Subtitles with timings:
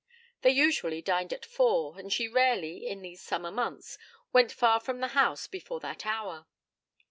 [0.41, 3.99] They usually dined at four, and she rarely, in these summer months,
[4.33, 6.47] went far from the house before that hour.